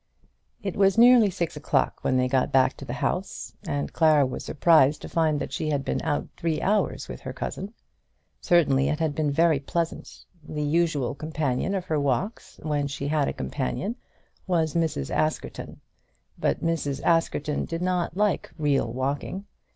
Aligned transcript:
It 0.63 0.75
was 0.75 0.97
nearly 0.97 1.29
six 1.29 1.55
o'clock 1.55 1.99
when 2.01 2.17
they 2.17 2.27
got 2.27 2.51
back 2.51 2.75
to 2.77 2.85
the 2.85 2.93
house, 3.05 3.53
and 3.67 3.93
Clara 3.93 4.25
was 4.25 4.43
surprised 4.43 4.99
to 5.03 5.07
find 5.09 5.39
that 5.39 5.53
she 5.53 5.69
had 5.69 5.85
been 5.85 6.01
out 6.01 6.27
three 6.37 6.59
hours 6.59 7.07
with 7.07 7.21
her 7.21 7.33
cousin. 7.33 7.75
Certainly 8.41 8.89
it 8.89 8.99
had 8.99 9.13
been 9.13 9.29
very 9.29 9.59
pleasant. 9.59 10.25
The 10.43 10.63
usual 10.63 11.13
companion 11.13 11.75
of 11.75 11.85
her 11.85 11.99
walks, 11.99 12.59
when 12.63 12.87
she 12.87 13.09
had 13.09 13.27
a 13.27 13.31
companion, 13.33 13.95
was 14.47 14.73
Mrs. 14.73 15.15
Askerton; 15.15 15.81
but 16.35 16.63
Mrs. 16.63 17.03
Askerton 17.03 17.65
did 17.65 17.83
not 17.83 18.17
like 18.17 18.49
real 18.57 18.91
walking. 18.91 19.45